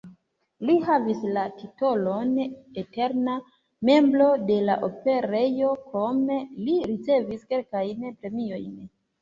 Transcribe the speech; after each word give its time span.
Li 0.67 0.75
havis 0.85 1.19
la 1.33 1.41
titolon 1.57 2.31
"eterna 2.83 3.35
membro 3.91 4.31
de 4.49 4.57
la 4.71 4.79
Operejo", 4.89 5.71
krome 5.93 6.39
li 6.67 6.81
ricevis 6.95 7.47
kelkajn 7.53 8.05
premiojn. 8.21 8.75